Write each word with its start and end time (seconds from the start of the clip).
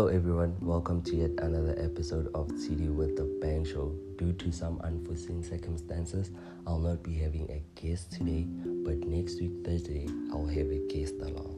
Hello, 0.00 0.08
everyone. 0.08 0.56
Welcome 0.62 1.02
to 1.02 1.14
yet 1.14 1.32
another 1.42 1.74
episode 1.78 2.30
of 2.34 2.50
CD 2.58 2.88
with 2.88 3.16
the 3.16 3.24
Bang 3.42 3.66
Show. 3.66 3.94
Due 4.16 4.32
to 4.32 4.50
some 4.50 4.80
unforeseen 4.80 5.42
circumstances, 5.42 6.30
I'll 6.66 6.78
not 6.78 7.02
be 7.02 7.12
having 7.12 7.50
a 7.50 7.62
guest 7.78 8.10
today, 8.10 8.46
but 8.82 8.96
next 9.06 9.42
week, 9.42 9.52
Thursday, 9.62 10.08
I'll 10.32 10.46
have 10.46 10.70
a 10.70 10.80
guest 10.88 11.16
along. 11.20 11.54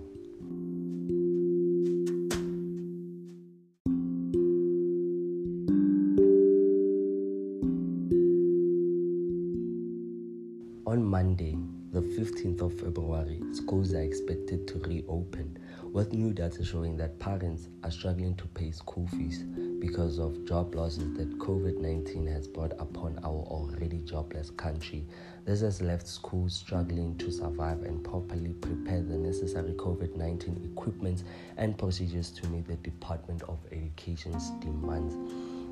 On 10.85 11.05
Monday, 11.05 11.57
the 11.93 12.01
15th 12.01 12.63
of 12.63 12.73
February, 12.81 13.39
schools 13.53 13.93
are 13.93 14.01
expected 14.01 14.67
to 14.67 14.79
reopen, 14.79 15.59
with 15.93 16.15
new 16.15 16.33
data 16.33 16.65
showing 16.65 16.97
that 16.97 17.19
parents 17.19 17.69
are 17.85 17.91
struggling 17.91 18.35
to 18.37 18.47
pay 18.47 18.71
school 18.71 19.07
fees 19.09 19.43
because 19.79 20.19
of 20.19 20.47
job 20.47 20.75
losses 20.75 21.13
that 21.19 21.39
COVID 21.39 21.77
19 21.77 22.27
has 22.29 22.49
brought 22.49 22.73
upon 22.79 23.19
our 23.19 23.45
already 23.47 23.99
jobless 23.99 24.49
country. 24.49 25.05
This 25.45 25.61
has 25.61 25.83
left 25.83 26.09
schools 26.09 26.55
struggling 26.55 27.19
to 27.19 27.31
survive 27.31 27.83
and 27.83 28.03
properly 28.03 28.55
prepare 28.55 29.03
the 29.03 29.19
necessary 29.19 29.73
COVID 29.73 30.17
19 30.17 30.73
equipment 30.73 31.25
and 31.59 31.77
procedures 31.77 32.31
to 32.31 32.47
meet 32.47 32.67
the 32.69 32.77
Department 32.77 33.43
of 33.43 33.59
Education's 33.71 34.49
demands. 34.63 35.15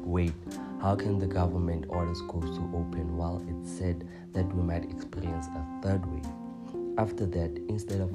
Wait, 0.04 0.32
how 0.80 0.96
can 0.96 1.18
the 1.18 1.26
government 1.26 1.84
order 1.88 2.14
schools 2.14 2.56
to 2.56 2.62
open 2.74 3.16
while 3.16 3.44
it 3.48 3.68
said 3.68 4.08
that 4.32 4.46
we 4.54 4.62
might 4.62 4.84
experience 4.90 5.46
a 5.48 5.82
third 5.82 6.04
wave? 6.06 6.26
After 6.98 7.26
that, 7.26 7.56
instead 7.68 8.00
of 8.00 8.10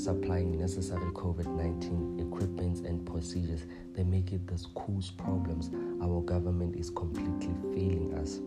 supplying 0.00 0.58
necessary 0.58 1.10
COVID 1.12 1.46
19 1.46 2.20
equipment 2.20 2.86
and 2.86 3.04
procedures, 3.06 3.64
they 3.94 4.04
make 4.04 4.32
it 4.32 4.46
the 4.46 4.58
school's 4.58 5.10
problems. 5.10 5.70
Our 6.02 6.20
government 6.20 6.76
is 6.76 6.90
completely 6.90 7.54
failing 7.74 8.14
us. 8.14 8.40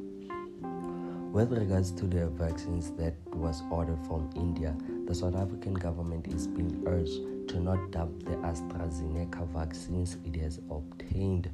With 1.33 1.51
regards 1.51 1.89
to 1.93 2.05
the 2.05 2.27
vaccines 2.29 2.91
that 2.91 3.15
was 3.33 3.63
ordered 3.71 3.99
from 4.05 4.29
India, 4.35 4.75
the 5.07 5.15
South 5.15 5.35
African 5.35 5.73
government 5.73 6.27
is 6.27 6.45
being 6.45 6.83
urged 6.85 7.49
to 7.49 7.59
not 7.59 7.91
dump 7.91 8.23
the 8.23 8.35
AstraZeneca 8.37 9.47
vaccines 9.47 10.17
it 10.25 10.35
has 10.35 10.59
obtained 10.69 11.49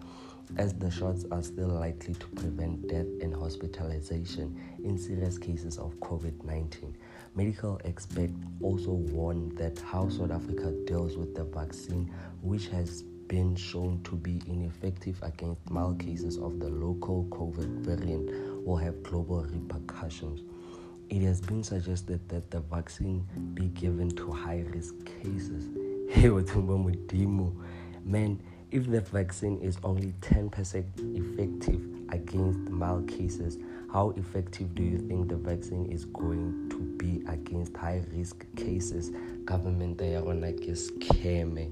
as 0.57 0.73
the 0.73 0.89
shots 0.89 1.25
are 1.31 1.43
still 1.43 1.67
likely 1.67 2.13
to 2.15 2.27
prevent 2.27 2.87
death 2.87 3.05
and 3.21 3.35
hospitalization 3.35 4.59
in 4.83 4.97
serious 4.97 5.37
cases 5.37 5.77
of 5.77 5.93
COVID 5.99 6.43
19. 6.43 6.95
Medical 7.35 7.79
experts 7.85 8.33
also 8.61 8.91
warn 8.91 9.53
that 9.55 9.79
how 9.79 10.09
South 10.09 10.31
Africa 10.31 10.73
deals 10.85 11.15
with 11.15 11.35
the 11.35 11.43
vaccine, 11.43 12.11
which 12.41 12.67
has 12.67 13.03
been 13.27 13.55
shown 13.55 14.01
to 14.03 14.15
be 14.15 14.41
ineffective 14.47 15.19
against 15.21 15.69
mild 15.69 15.99
cases 15.99 16.37
of 16.37 16.59
the 16.59 16.69
local 16.69 17.25
COVID 17.25 17.81
variant, 17.81 18.65
will 18.65 18.77
have 18.77 19.03
global 19.03 19.43
repercussions. 19.43 20.41
It 21.09 21.21
has 21.23 21.39
been 21.41 21.63
suggested 21.63 22.27
that 22.29 22.49
the 22.51 22.59
vaccine 22.61 23.25
be 23.53 23.67
given 23.67 24.09
to 24.11 24.31
high 24.31 24.63
risk 24.73 24.95
cases. 25.21 25.67
Man, 28.05 28.39
if 28.71 28.89
the 28.89 29.01
vaccine 29.01 29.59
is 29.61 29.77
only 29.83 30.13
10% 30.21 30.83
effective 31.15 31.81
against 32.09 32.59
mild 32.69 33.07
cases, 33.07 33.57
how 33.91 34.11
effective 34.11 34.75
do 34.75 34.83
you 34.83 34.99
think 34.99 35.29
the 35.29 35.35
vaccine 35.35 35.91
is 35.91 36.05
going 36.05 36.69
to 36.69 36.77
be 36.77 37.23
against 37.27 37.75
high 37.75 38.03
risk 38.13 38.45
cases? 38.55 39.11
Government 39.45 39.97
they 39.97 40.15
are 40.15 40.27
on 40.27 40.41
like 40.41 40.59
a 40.67 40.73
scam. 40.73 41.71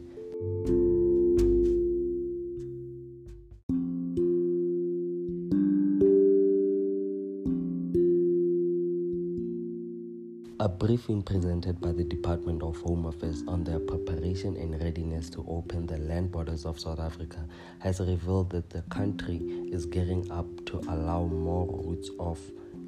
A 10.67 10.70
briefing 10.70 11.22
presented 11.22 11.80
by 11.80 11.94
the 11.94 12.04
Department 12.04 12.61
of 12.61 12.76
Home 12.82 13.05
Affairs 13.05 13.42
on 13.48 13.64
their 13.64 13.80
preparation 13.80 14.58
and 14.58 14.78
readiness 14.83 15.30
to 15.30 15.45
open 15.48 15.86
the 15.88 15.98
land 15.98 16.30
borders 16.30 16.66
of 16.66 16.78
South 16.78 17.00
Africa 17.00 17.39
has 17.80 18.02
revealed 18.02 18.50
that 18.50 18.70
the 18.70 18.82
country 18.89 19.38
is 19.72 19.86
gearing 19.86 20.30
up 20.30 20.45
to 20.66 20.80
allow 20.89 21.23
more 21.23 21.66
routes 21.67 22.10
of 22.20 22.38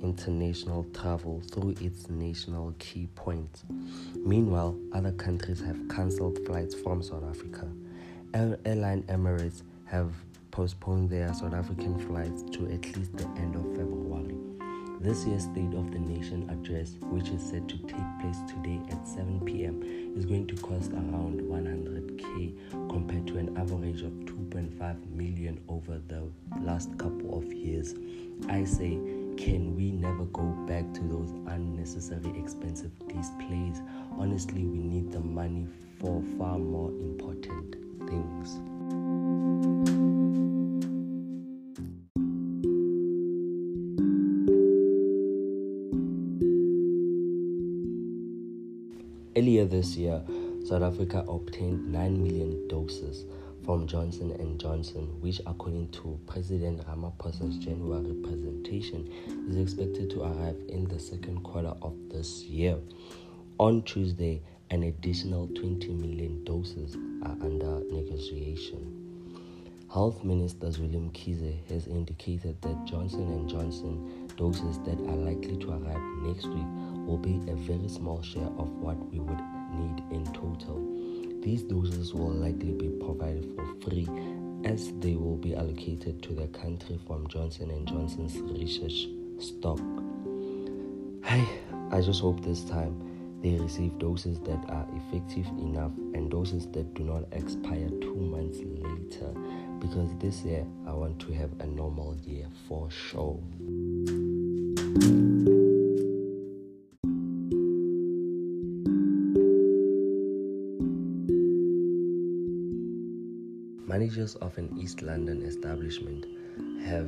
international 0.03 0.87
travel 0.93 1.41
through 1.53 1.73
its 1.79 2.09
national 2.09 2.75
key 2.79 3.07
points. 3.15 3.63
Meanwhile, 4.13 4.77
other 4.91 5.13
countries 5.13 5.61
have 5.61 5.79
cancelled 5.87 6.37
flights 6.45 6.75
from 6.75 7.01
South 7.01 7.23
Africa. 7.23 7.65
Airline 8.33 9.03
Emirates 9.03 9.63
have 9.85 10.11
postponed 10.51 11.09
their 11.09 11.33
South 11.33 11.53
African 11.53 11.97
flights 11.97 12.43
to 12.51 12.65
at 12.65 12.83
least 12.97 13.15
the 13.15 13.23
end 13.37 13.55
of 13.55 13.63
February. 13.77 14.48
This 15.01 15.25
year's 15.25 15.43
State 15.43 15.73
of 15.75 15.91
the 15.91 15.99
Nation 15.99 16.49
address, 16.49 16.97
which 17.03 17.29
is 17.29 17.41
set 17.41 17.69
to 17.69 17.77
take 17.77 18.19
place 18.19 18.39
today 18.49 18.81
at 18.91 19.07
7 19.07 19.39
pm, 19.45 19.81
is 20.17 20.25
going 20.25 20.45
to 20.47 20.55
cost 20.57 20.91
around 20.91 21.39
100k 21.39 22.89
compared 22.89 23.25
to 23.27 23.37
an 23.37 23.57
average 23.57 24.01
of 24.01 24.11
2.5 24.11 25.09
million 25.11 25.63
over 25.69 26.01
the 26.09 26.29
last 26.61 26.97
couple 26.97 27.37
of 27.37 27.45
years. 27.53 27.95
I 28.49 28.65
say, 28.65 28.99
can 29.37 29.73
we 29.73 29.91
never 29.91 30.25
go 30.25 30.43
back 30.67 30.93
to 30.95 31.01
those 31.03 31.31
unnecessary 31.47 32.37
expensive 32.37 32.91
displays? 33.07 33.81
Honestly, 34.17 34.65
we 34.65 34.79
need 34.79 35.13
the 35.13 35.21
money 35.21 35.65
for 36.01 36.21
far 36.37 36.59
more 36.59 36.89
important 36.89 37.77
things. 38.09 38.59
Earlier 49.59 49.71
this 49.71 49.97
year, 49.97 50.21
South 50.63 50.83
Africa 50.83 51.25
obtained 51.27 51.91
9 51.91 52.23
million 52.23 52.65
doses 52.69 53.25
from 53.65 53.87
Johnson 53.87 54.57
& 54.57 54.57
Johnson, 54.57 55.19
which 55.19 55.41
according 55.45 55.89
to 55.89 56.17
President 56.27 56.79
Ramaphosa's 56.87 57.57
January 57.57 58.13
presentation 58.23 59.11
is 59.49 59.57
expected 59.57 60.11
to 60.11 60.21
arrive 60.21 60.55
in 60.69 60.85
the 60.85 60.97
second 60.97 61.43
quarter 61.43 61.73
of 61.81 61.93
this 62.09 62.43
year. 62.43 62.77
On 63.57 63.81
Tuesday, 63.81 64.41
an 64.69 64.83
additional 64.83 65.47
20 65.47 65.89
million 65.89 66.41
doses 66.45 66.95
are 67.23 67.35
under 67.41 67.81
negotiation. 67.91 68.95
Health 69.91 70.23
Minister 70.23 70.67
Zweli 70.67 71.11
Mkhize 71.11 71.67
has 71.67 71.85
indicated 71.87 72.61
that 72.61 72.85
Johnson 72.85 73.49
& 73.49 73.49
Johnson 73.49 74.29
doses 74.37 74.79
that 74.85 74.97
are 75.01 75.17
likely 75.17 75.57
to 75.57 75.71
arrive 75.71 76.23
next 76.23 76.45
week 76.47 76.88
will 77.09 77.17
be 77.17 77.41
a 77.51 77.55
very 77.55 77.87
small 77.87 78.21
share 78.21 78.51
of 78.59 78.69
what 78.69 78.95
we 79.11 79.19
would 79.19 79.41
need 79.73 80.03
in 80.11 80.23
total. 80.31 80.79
These 81.41 81.63
doses 81.63 82.13
will 82.13 82.31
likely 82.31 82.73
be 82.73 82.89
provided 82.89 83.51
for 83.55 83.65
free 83.81 84.07
as 84.63 84.91
they 84.99 85.15
will 85.15 85.37
be 85.37 85.55
allocated 85.55 86.21
to 86.21 86.33
the 86.33 86.47
country 86.47 86.99
from 87.07 87.27
Johnson 87.27 87.71
& 87.85 87.87
Johnson's 87.87 88.37
research 88.37 89.07
stock. 89.39 89.79
Hey, 91.25 91.47
I 91.91 92.01
just 92.01 92.21
hope 92.21 92.43
this 92.43 92.63
time 92.63 93.39
they 93.41 93.55
receive 93.55 93.97
doses 93.97 94.37
that 94.41 94.63
are 94.69 94.85
effective 94.93 95.47
enough 95.57 95.91
and 96.13 96.29
doses 96.29 96.67
that 96.73 96.93
do 96.93 97.03
not 97.03 97.23
expire 97.31 97.89
two 98.01 98.15
months 98.15 98.59
later 98.59 99.33
because 99.79 100.13
this 100.19 100.43
year 100.43 100.63
I 100.85 100.91
want 100.91 101.19
to 101.21 101.31
have 101.33 101.49
a 101.59 101.65
normal 101.65 102.15
year 102.25 102.45
for 102.67 102.91
sure. 102.91 103.39
Managers 113.89 114.35
of 114.35 114.55
an 114.59 114.77
East 114.79 115.01
London 115.01 115.41
establishment 115.41 116.23
have 116.85 117.07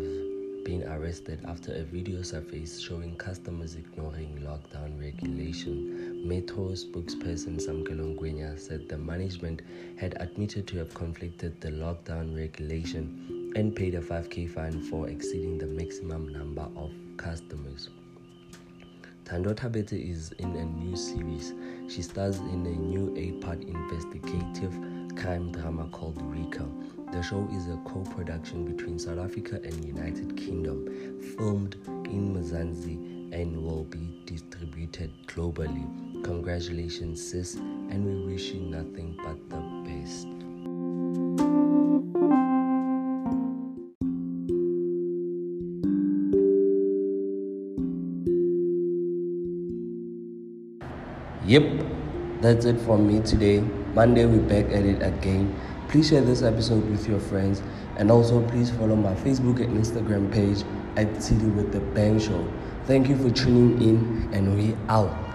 been 0.66 0.84
arrested 0.88 1.40
after 1.48 1.72
a 1.74 1.84
video 1.84 2.24
surfaced 2.24 2.84
showing 2.84 3.16
customers 3.18 3.76
ignoring 3.76 4.40
lockdown 4.44 5.00
regulation. 5.00 6.28
Metro 6.28 6.70
spokesperson 6.70 7.62
Samkelo 7.62 8.16
Ngwenya 8.16 8.60
said 8.60 8.90
the 8.90 8.98
management 8.98 9.62
had 10.00 10.20
admitted 10.20 10.66
to 10.70 10.80
have 10.80 10.92
conflicted 10.96 11.62
the 11.62 11.70
lockdown 11.70 12.36
regulation 12.36 13.54
and 13.56 13.76
paid 13.76 13.94
a 13.94 14.02
5k 14.02 14.50
fine 14.50 14.82
for 14.82 15.08
exceeding 15.08 15.60
the 15.60 15.68
maximum 15.68 16.30
number 16.30 16.68
of 16.76 16.92
customers. 17.16 17.92
Thando 19.26 19.54
Thabethe 19.54 19.94
is 19.94 20.32
in 20.40 20.56
a 20.56 20.66
new 20.66 20.96
series. 20.96 21.54
She 21.88 22.02
stars 22.02 22.40
in 22.40 22.66
a 22.66 22.76
new 22.76 23.16
eight-part 23.16 23.62
investigative 23.62 24.74
crime 25.16 25.52
drama 25.52 25.88
called 25.92 26.18
Reyka. 26.32 26.68
The 27.12 27.22
show 27.22 27.48
is 27.52 27.68
a 27.68 27.78
co 27.86 28.02
production 28.02 28.66
between 28.66 28.98
South 28.98 29.20
Africa 29.20 29.60
and 29.64 29.86
United 29.86 30.38
Kingdom, 30.38 30.88
filmed 31.38 31.76
in 32.06 32.34
Mzansi 32.36 33.34
and 33.34 33.62
will 33.62 33.84
be 33.86 34.22
distributed 34.26 35.12
globally. 35.28 35.86
Congratulations, 36.24 37.22
sis, 37.22 37.56
and 37.56 38.06
we 38.06 38.32
wish 38.32 38.52
you 38.52 38.62
nothing 38.62 39.18
but 39.24 39.50
the 39.50 39.62
best. 39.86 40.28
Yep, 51.44 52.01
that's 52.42 52.66
it 52.66 52.80
from 52.82 53.08
me 53.08 53.22
today. 53.22 53.62
Monday, 53.94 54.26
we're 54.26 54.42
back 54.42 54.66
at 54.74 54.84
it 54.84 55.02
again. 55.02 55.56
Please 55.90 56.10
share 56.10 56.22
this 56.22 56.42
episode 56.42 56.90
with 56.90 57.08
your 57.08 57.20
friends 57.20 57.62
and 57.98 58.10
also 58.10 58.46
please 58.50 58.72
follow 58.72 58.96
my 58.96 59.14
Facebook 59.16 59.62
and 59.62 59.78
Instagram 59.78 60.32
page 60.32 60.64
at 60.96 61.22
City 61.22 61.46
with 61.46 61.72
the 61.72 61.80
Bang 61.80 62.20
Show. 62.20 62.46
Thank 62.86 63.10
you 63.10 63.18
for 63.18 63.30
tuning 63.30 63.82
in 63.82 64.30
and 64.34 64.56
we 64.58 64.76
out. 64.90 65.31